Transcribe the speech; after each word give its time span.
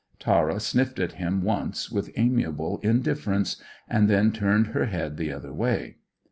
Tara 0.17 0.59
sniffed 0.59 0.97
at 0.97 1.11
him 1.11 1.43
once 1.43 1.91
with 1.91 2.09
amiable 2.15 2.79
indifference, 2.79 3.61
and 3.87 4.09
then 4.09 4.31
turned 4.31 4.69
her 4.73 4.85
head 4.85 5.15
the 5.15 5.31
other 5.31 5.53
way. 5.53 5.97